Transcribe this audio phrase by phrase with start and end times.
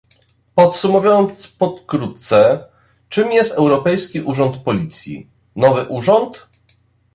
[0.55, 2.65] Podsumowując pokrótce,
[3.09, 6.47] czym jest Europejski Urząd Policji, nowy Urząd?